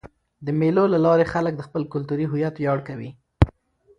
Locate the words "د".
0.45-0.47, 1.55-1.61